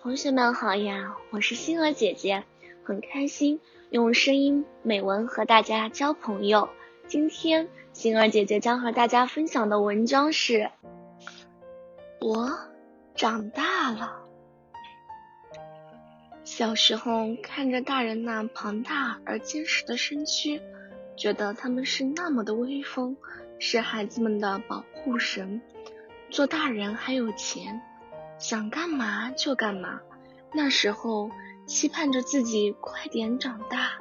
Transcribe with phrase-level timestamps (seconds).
[0.00, 2.44] 同学们好呀，我是星儿姐姐，
[2.84, 6.68] 很开心用声音美文和大家交朋友。
[7.08, 10.70] 今天星儿姐姐将和大家分享的文章是：
[12.20, 12.48] 我
[13.16, 14.22] 长大了。
[16.44, 20.62] 小时候看着大人那庞大而坚实的身躯，
[21.16, 23.16] 觉得他们是那么的威风，
[23.58, 25.60] 是孩子们的保护神。
[26.30, 27.82] 做大人还有钱。
[28.38, 30.00] 想干嘛就干嘛，
[30.54, 31.30] 那时候
[31.66, 33.98] 期盼着自己快点长大。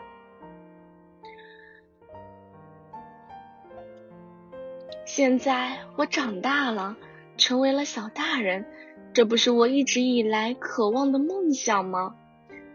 [5.06, 6.96] 现在我长大了，
[7.36, 8.66] 成为了小大人，
[9.12, 12.16] 这不是我一直以来渴望的梦想吗？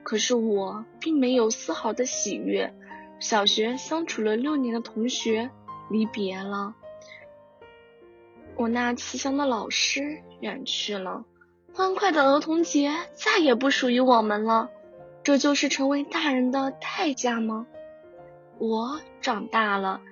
[0.02, 2.74] 可是我并没有丝毫的喜悦。
[3.20, 5.48] 小学相处了六年的同学
[5.88, 6.74] 离别了，
[8.56, 11.24] 我那慈祥的老师远去了。
[11.74, 14.68] 欢快的儿童节再也不属于我们了，
[15.22, 17.66] 这就是成为大人的代价吗？
[18.58, 20.02] 我长大了，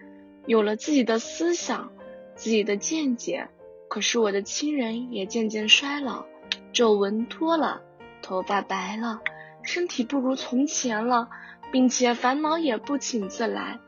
[0.46, 1.92] 有了自己的思想、
[2.34, 3.48] 自己的见解，
[3.88, 6.24] 可是我的亲人也渐渐衰老，
[6.72, 7.82] 皱纹多了，
[8.22, 9.20] 头发白了，
[9.62, 11.28] 身体不如从前了，
[11.70, 13.78] 并且烦恼也不请自来。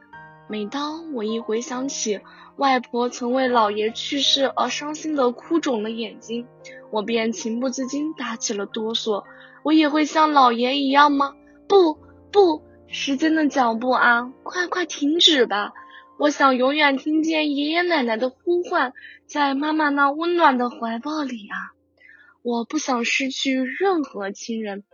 [0.49, 2.21] 每当我一回想起
[2.57, 6.47] 外婆曾为姥爷去世而伤心的哭肿了眼睛，
[6.91, 9.25] 我便情不自禁打起了哆嗦。
[9.63, 11.35] 我也会像姥爷一样吗？
[11.69, 11.99] 不
[12.31, 15.73] 不，时间的脚步啊，快快停止吧！
[16.19, 18.93] 我想永远听见爷爷奶奶的呼唤，
[19.27, 21.73] 在妈妈那温暖的怀抱里啊！
[22.43, 24.85] 我不想失去任何亲人。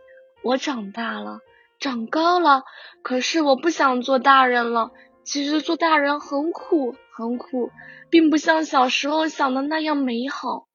[0.43, 1.39] 我长大了，
[1.79, 2.63] 长高了，
[3.01, 4.91] 可是我不想做大人了。
[5.31, 7.69] 其实做大人很苦，很苦，
[8.09, 10.65] 并不像小时候想的那样美好。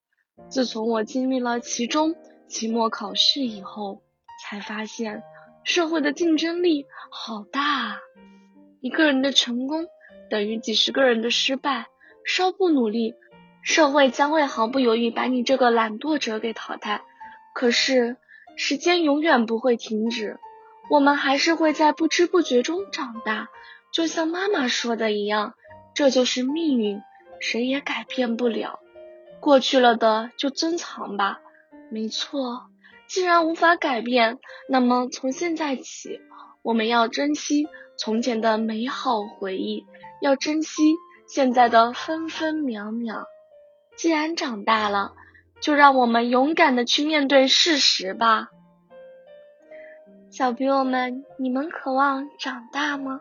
[0.48, 2.14] 自从我经历了期中、
[2.46, 4.00] 期末考试以后，
[4.40, 5.24] 才发现
[5.64, 7.98] 社会的竞争力好大。
[8.80, 9.86] 一个人的成功
[10.30, 11.86] 等于几十个人的失败，
[12.24, 13.14] 稍不努力，
[13.64, 17.02] 社会将会毫不犹豫把你这个懒惰者给淘汰。
[17.56, 18.18] 可是
[18.54, 20.38] 时间永远不会停止，
[20.90, 23.48] 我们还是会在不知不觉中长大。
[23.94, 25.54] 就像妈妈说的一样，
[25.94, 27.00] 这就是命运，
[27.38, 28.80] 谁也改变不了。
[29.38, 31.38] 过去了的就珍藏吧。
[31.92, 32.66] 没错，
[33.06, 36.20] 既然无法改变，那么从现在起，
[36.62, 39.86] 我们要珍惜从前的美好回忆，
[40.20, 40.96] 要珍惜
[41.28, 43.26] 现在的分分秒秒。
[43.96, 45.12] 既然长大了，
[45.60, 48.48] 就让我们勇敢的去面对事实吧。
[50.30, 53.20] 小朋友们，你们渴望长大吗？